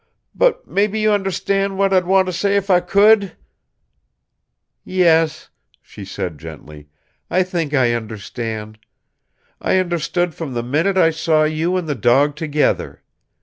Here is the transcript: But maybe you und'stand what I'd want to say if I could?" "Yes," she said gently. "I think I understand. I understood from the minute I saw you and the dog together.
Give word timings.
But 0.33 0.67
maybe 0.67 0.99
you 0.99 1.11
und'stand 1.13 1.77
what 1.77 1.93
I'd 1.93 2.07
want 2.07 2.25
to 2.25 2.33
say 2.33 2.55
if 2.55 2.71
I 2.71 2.79
could?" 2.79 3.37
"Yes," 4.83 5.51
she 5.79 6.05
said 6.05 6.39
gently. 6.39 6.89
"I 7.29 7.43
think 7.43 7.75
I 7.75 7.93
understand. 7.93 8.79
I 9.61 9.77
understood 9.77 10.33
from 10.33 10.55
the 10.55 10.63
minute 10.63 10.97
I 10.97 11.11
saw 11.11 11.43
you 11.43 11.77
and 11.77 11.87
the 11.87 11.93
dog 11.93 12.35
together. 12.35 13.03